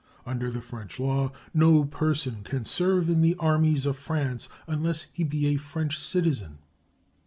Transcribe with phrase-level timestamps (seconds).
[0.25, 5.23] Under the French law no person can serve in the armies of France unless he
[5.23, 6.57] be a French citizen.